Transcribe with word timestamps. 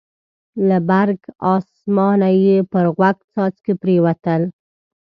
له 0.67 0.77
برګ 0.89 1.19
اسمانه 1.53 2.29
یې 2.43 2.57
پر 2.71 2.85
غوږ 2.97 3.17
څاڅکي 3.33 3.73
پرېوتل. 3.81 4.41